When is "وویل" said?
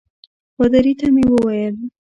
1.31-1.75